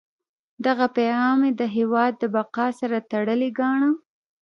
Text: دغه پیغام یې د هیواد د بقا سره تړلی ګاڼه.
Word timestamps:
دغه 0.65 0.85
پیغام 0.97 1.39
یې 1.47 1.51
د 1.59 1.61
هیواد 1.77 2.11
د 2.17 2.23
بقا 2.35 2.67
سره 2.79 2.97
تړلی 3.11 3.49
ګاڼه. 3.59 3.89